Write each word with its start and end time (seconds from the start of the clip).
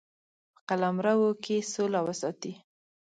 په 0.55 0.61
قلمرو 0.67 1.29
کې 1.43 1.57
سوله 1.73 1.99
وساتي. 2.07 2.53